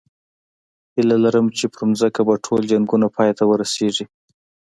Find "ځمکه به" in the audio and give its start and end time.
1.99-2.33